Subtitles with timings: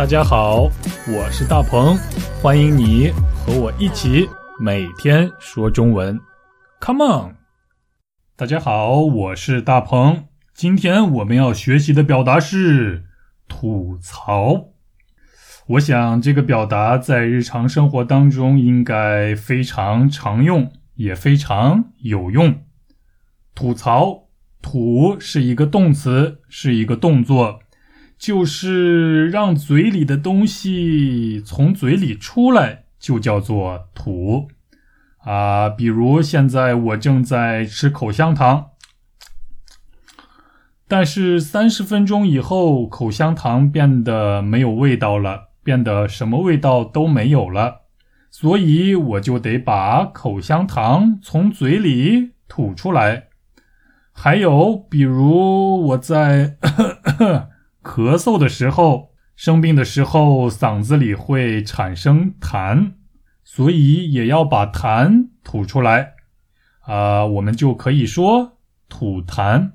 [0.00, 0.62] 大家好，
[1.06, 1.94] 我是大鹏，
[2.40, 4.26] 欢迎你和我一起
[4.58, 6.18] 每天说中文。
[6.80, 7.36] Come on！
[8.34, 10.24] 大家好，我是大鹏，
[10.54, 13.04] 今天我们要学习的表达是
[13.46, 14.70] 吐槽。
[15.66, 22.62] 我想这个表达在日常生活当中应该非常常用，也非常有用。
[23.54, 24.28] 吐槽，
[24.62, 27.60] 吐是一个动词，是一个动作。
[28.20, 34.48] 就是让嘴里的东西从嘴里出来，就叫做吐
[35.20, 35.70] 啊。
[35.70, 38.72] 比如现在我正在吃口香糖，
[40.86, 47.84] 但是三十分钟以后，口香糖变得没有味道了，变得什么味道都没有了，
[48.30, 53.28] 所以我就得把口香糖从嘴里吐出来。
[54.12, 56.58] 还有，比如我在。
[56.60, 57.46] 咳
[57.82, 62.92] 咳嗽的时候，生病的时候，嗓子里会产生痰，
[63.42, 66.14] 所以也要把痰吐出来。
[66.80, 68.58] 啊，我们就可以说
[68.88, 69.72] 吐痰，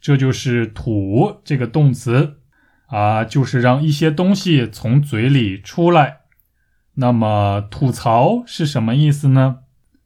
[0.00, 2.38] 这就是“吐”这个动词
[2.86, 6.18] 啊，就是让一些东西从嘴里出来。
[6.94, 9.60] 那么，吐槽是什么意思呢？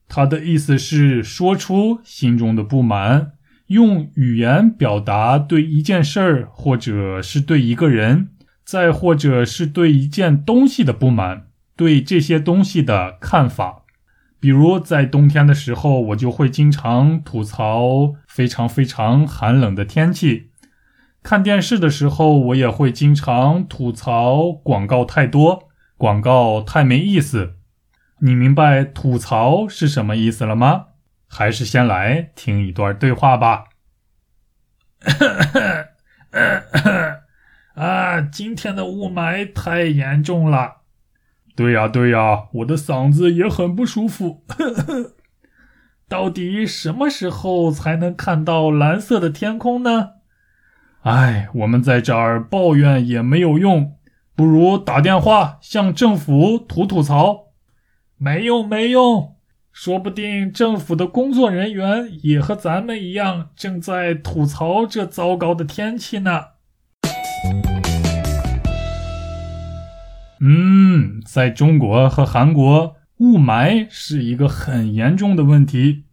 [0.09, 3.33] 它的意思是说出心中的不满。
[3.71, 8.31] 用语言表达对一件事儿，或者是对一个人，
[8.65, 13.85] 再或者是对一件东西的不满，对这些东西的看法。
[14.41, 20.49] 比如在冬天的时候，我就会经常吐槽非常非常寒冷的天气；
[21.23, 27.55] 看电视的时候，我也会经常吐槽广告太多，广告太没意思。
[28.23, 30.87] 你明白吐槽是什么意思了吗？
[31.33, 33.67] 还是先来听一段对话吧。
[37.75, 40.79] 啊，今天的雾霾太严重了。
[41.55, 44.45] 对呀，对呀，我的嗓子也很不舒服。
[46.09, 50.11] 到底什么时候才能看到蓝色的天空呢？
[51.03, 53.97] 哎，我们在这儿抱怨也没有用，
[54.35, 57.53] 不如打电话向政府吐吐槽。
[58.19, 59.37] 没用，没用。
[59.73, 66.43] 说不定政府的工作人员也和咱们一样，正在吐槽这糟糕的天气呢。
[70.41, 76.05] 嗯，在中国和韩国，雾霾是一个很严重的问题，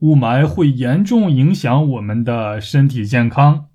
[0.00, 3.66] 雾霾会严重影响我们的身体健康。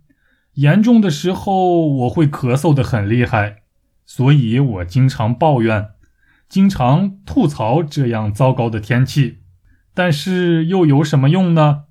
[0.56, 3.64] 严重的时候，我会咳嗽的很厉害，
[4.06, 5.92] 所以我经常抱怨。
[6.52, 9.38] 经常吐槽这样糟糕的天气，
[9.94, 11.84] 但是又有什么用呢？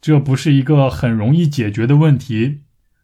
[0.00, 2.62] 这不是一个很容易解决的问题。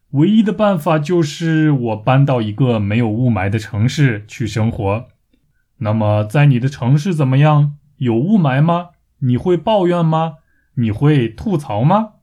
[0.09, 5.07] 唯一的办法就是我搬到一个没有雾霾的城市去生活。
[5.77, 7.77] 那么，在你的城市怎么样？
[7.99, 8.89] 有雾霾吗？
[9.19, 10.39] 你会抱怨吗？
[10.73, 12.15] 你会吐槽吗？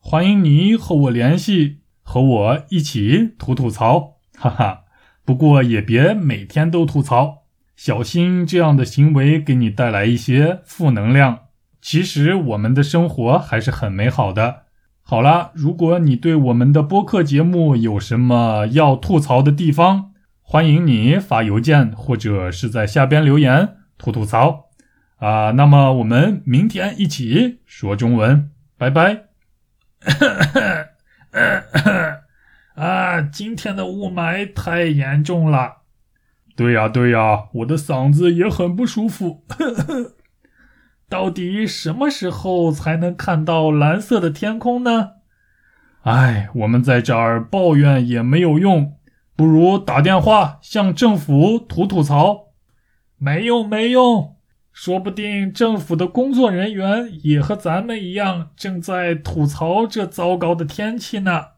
[0.00, 4.80] 欢迎你和我联系，和我一起吐吐槽，哈哈。
[5.24, 7.44] 不过也别每天都吐槽。
[7.78, 11.42] 小心这样的行为给你带来一些负能量。
[11.80, 14.62] 其实我们的生活还是很美好的。
[15.02, 20.10] 好了，如果你对我们的播客节目有什么要吐槽的地方，
[20.42, 24.70] 欢迎你发邮件或者是在下边留言吐吐槽。
[25.18, 29.26] 啊，那么我们明天一起说中文，拜拜。
[32.74, 35.76] 啊，今天的雾霾太严重了。
[36.58, 39.44] 对呀，对呀，我的嗓子也很不舒服。
[41.08, 45.10] 到底什么时候才能看到蓝色的天空呢？
[46.02, 48.94] 哎，我们在这儿抱怨也没有用，
[49.36, 52.48] 不如打电话向政府吐吐槽。
[53.18, 54.34] 没用，没用，
[54.72, 61.57] 说不定政府的工作人员也和咱们一样，正在吐槽这糟糕的天气呢。